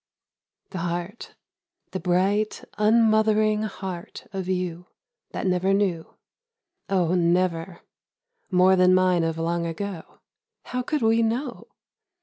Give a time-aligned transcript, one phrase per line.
[0.71, 1.35] The heart,
[1.91, 4.87] the bright unmothering heart of you,
[5.29, 6.15] That never knew.
[6.89, 7.81] (O never,
[8.49, 10.21] more than mine of long ago.
[10.63, 11.67] How could we know?